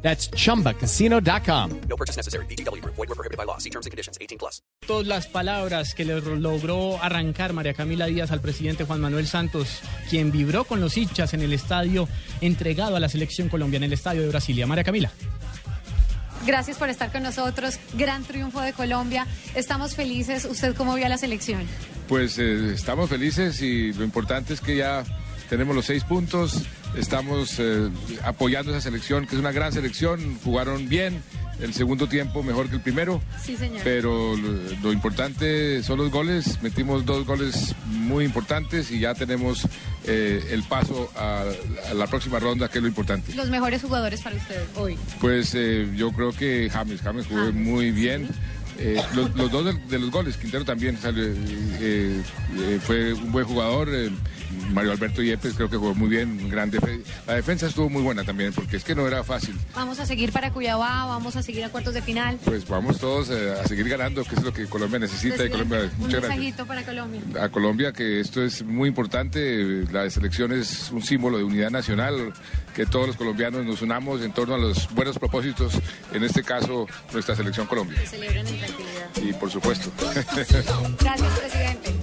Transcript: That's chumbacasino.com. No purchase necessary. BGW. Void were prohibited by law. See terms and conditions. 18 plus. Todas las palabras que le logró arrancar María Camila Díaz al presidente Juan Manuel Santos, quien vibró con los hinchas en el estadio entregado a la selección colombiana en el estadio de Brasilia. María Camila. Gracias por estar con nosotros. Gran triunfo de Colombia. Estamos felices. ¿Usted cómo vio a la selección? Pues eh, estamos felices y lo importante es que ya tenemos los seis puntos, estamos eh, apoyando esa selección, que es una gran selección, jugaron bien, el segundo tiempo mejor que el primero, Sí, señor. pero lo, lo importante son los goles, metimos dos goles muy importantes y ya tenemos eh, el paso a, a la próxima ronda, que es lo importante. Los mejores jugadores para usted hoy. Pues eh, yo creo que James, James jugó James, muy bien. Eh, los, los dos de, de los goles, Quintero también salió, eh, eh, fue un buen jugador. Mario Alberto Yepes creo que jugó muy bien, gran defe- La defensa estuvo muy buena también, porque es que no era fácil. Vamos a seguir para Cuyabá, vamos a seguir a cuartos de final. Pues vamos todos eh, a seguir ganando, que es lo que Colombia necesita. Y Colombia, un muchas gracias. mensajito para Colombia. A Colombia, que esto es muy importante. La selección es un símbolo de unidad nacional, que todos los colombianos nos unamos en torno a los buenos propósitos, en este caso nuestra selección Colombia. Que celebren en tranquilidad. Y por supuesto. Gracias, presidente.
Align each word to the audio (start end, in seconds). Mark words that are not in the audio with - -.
That's 0.00 0.30
chumbacasino.com. 0.30 1.80
No 1.88 1.96
purchase 1.96 2.16
necessary. 2.16 2.46
BGW. 2.46 2.82
Void 2.84 3.08
were 3.08 3.14
prohibited 3.14 3.36
by 3.36 3.44
law. 3.44 3.58
See 3.58 3.70
terms 3.70 3.86
and 3.86 3.90
conditions. 3.90 4.16
18 4.20 4.38
plus. 4.38 4.62
Todas 4.86 5.06
las 5.06 5.26
palabras 5.26 5.94
que 5.94 6.04
le 6.04 6.20
logró 6.20 7.02
arrancar 7.02 7.52
María 7.52 7.74
Camila 7.74 8.06
Díaz 8.06 8.30
al 8.30 8.40
presidente 8.40 8.84
Juan 8.84 9.00
Manuel 9.00 9.26
Santos, 9.26 9.80
quien 10.08 10.30
vibró 10.30 10.64
con 10.64 10.80
los 10.80 10.96
hinchas 10.96 11.34
en 11.34 11.42
el 11.42 11.52
estadio 11.52 12.08
entregado 12.40 12.96
a 12.96 13.00
la 13.00 13.08
selección 13.08 13.48
colombiana 13.48 13.86
en 13.86 13.92
el 13.92 13.98
estadio 13.98 14.22
de 14.22 14.28
Brasilia. 14.28 14.66
María 14.66 14.84
Camila. 14.84 15.10
Gracias 16.46 16.78
por 16.78 16.88
estar 16.88 17.12
con 17.12 17.22
nosotros. 17.22 17.78
Gran 17.94 18.24
triunfo 18.24 18.60
de 18.60 18.72
Colombia. 18.72 19.26
Estamos 19.54 19.94
felices. 19.94 20.44
¿Usted 20.44 20.74
cómo 20.74 20.94
vio 20.94 21.06
a 21.06 21.08
la 21.08 21.18
selección? 21.18 21.62
Pues 22.08 22.38
eh, 22.38 22.72
estamos 22.72 23.10
felices 23.10 23.60
y 23.60 23.92
lo 23.92 24.04
importante 24.04 24.54
es 24.54 24.60
que 24.60 24.76
ya 24.76 25.04
tenemos 25.50 25.74
los 25.74 25.84
seis 25.84 26.04
puntos, 26.04 26.62
estamos 26.96 27.56
eh, 27.58 27.88
apoyando 28.24 28.70
esa 28.72 28.80
selección, 28.80 29.26
que 29.26 29.34
es 29.34 29.40
una 29.40 29.52
gran 29.52 29.72
selección, 29.72 30.38
jugaron 30.44 30.88
bien, 30.88 31.22
el 31.60 31.74
segundo 31.74 32.06
tiempo 32.08 32.42
mejor 32.44 32.68
que 32.68 32.76
el 32.76 32.80
primero, 32.82 33.20
Sí, 33.42 33.56
señor. 33.56 33.80
pero 33.82 34.36
lo, 34.36 34.52
lo 34.82 34.92
importante 34.92 35.82
son 35.82 35.98
los 35.98 36.10
goles, 36.10 36.62
metimos 36.62 37.04
dos 37.04 37.26
goles 37.26 37.74
muy 37.86 38.24
importantes 38.24 38.90
y 38.92 39.00
ya 39.00 39.14
tenemos 39.14 39.66
eh, 40.06 40.40
el 40.52 40.62
paso 40.62 41.10
a, 41.16 41.44
a 41.90 41.94
la 41.94 42.06
próxima 42.06 42.38
ronda, 42.38 42.68
que 42.68 42.78
es 42.78 42.82
lo 42.82 42.88
importante. 42.88 43.34
Los 43.34 43.50
mejores 43.50 43.82
jugadores 43.82 44.20
para 44.22 44.36
usted 44.36 44.62
hoy. 44.76 44.96
Pues 45.20 45.52
eh, 45.54 45.90
yo 45.96 46.12
creo 46.12 46.32
que 46.32 46.70
James, 46.72 47.00
James 47.02 47.26
jugó 47.26 47.40
James, 47.46 47.54
muy 47.54 47.90
bien. 47.90 48.28
Eh, 48.80 49.02
los, 49.16 49.34
los 49.34 49.50
dos 49.50 49.64
de, 49.64 49.72
de 49.72 49.98
los 49.98 50.12
goles, 50.12 50.36
Quintero 50.36 50.64
también 50.64 50.96
salió, 51.02 51.24
eh, 51.26 52.22
eh, 52.56 52.78
fue 52.80 53.12
un 53.14 53.32
buen 53.32 53.44
jugador. 53.44 53.88
Mario 54.72 54.92
Alberto 54.92 55.22
Yepes 55.22 55.54
creo 55.54 55.68
que 55.70 55.76
jugó 55.76 55.94
muy 55.94 56.08
bien, 56.08 56.48
gran 56.50 56.70
defe- 56.70 57.02
La 57.26 57.34
defensa 57.34 57.66
estuvo 57.66 57.88
muy 57.88 58.02
buena 58.02 58.24
también, 58.24 58.52
porque 58.52 58.76
es 58.76 58.84
que 58.84 58.94
no 58.94 59.06
era 59.06 59.22
fácil. 59.24 59.56
Vamos 59.74 59.98
a 60.00 60.06
seguir 60.06 60.32
para 60.32 60.50
Cuyabá, 60.52 61.06
vamos 61.06 61.36
a 61.36 61.42
seguir 61.42 61.64
a 61.64 61.68
cuartos 61.70 61.94
de 61.94 62.02
final. 62.02 62.38
Pues 62.44 62.66
vamos 62.68 62.98
todos 62.98 63.30
eh, 63.30 63.54
a 63.62 63.66
seguir 63.66 63.88
ganando, 63.88 64.24
que 64.24 64.34
es 64.34 64.42
lo 64.42 64.52
que 64.52 64.66
Colombia 64.66 64.98
necesita. 64.98 65.44
Y 65.44 65.50
Colombia, 65.50 65.80
un 65.80 65.84
muchas 65.98 66.20
gracias. 66.20 66.28
mensajito 66.30 66.66
para 66.66 66.82
Colombia. 66.84 67.20
A 67.42 67.48
Colombia, 67.48 67.92
que 67.92 68.20
esto 68.20 68.42
es 68.42 68.62
muy 68.62 68.88
importante. 68.88 69.84
La 69.92 70.08
selección 70.10 70.52
es 70.52 70.90
un 70.90 71.02
símbolo 71.02 71.38
de 71.38 71.44
unidad 71.44 71.70
nacional, 71.70 72.32
que 72.74 72.86
todos 72.86 73.06
los 73.08 73.16
colombianos 73.16 73.64
nos 73.64 73.82
unamos 73.82 74.22
en 74.22 74.32
torno 74.32 74.54
a 74.54 74.58
los 74.58 74.88
buenos 74.94 75.18
propósitos, 75.18 75.74
en 76.12 76.22
este 76.24 76.42
caso 76.42 76.86
nuestra 77.12 77.34
selección 77.34 77.66
Colombia. 77.66 77.98
Que 78.00 78.06
celebren 78.06 78.46
en 78.46 78.58
tranquilidad. 78.58 79.08
Y 79.22 79.32
por 79.32 79.50
supuesto. 79.50 79.90
Gracias, 80.34 80.64
presidente. 81.38 81.94